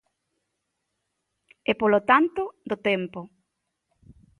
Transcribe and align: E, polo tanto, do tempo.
E, 1.69 1.71
polo 1.81 1.99
tanto, 2.09 2.43
do 2.69 2.77
tempo. 2.87 3.21